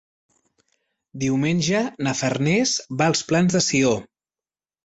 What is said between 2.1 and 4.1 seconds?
Farners va als Plans de Sió.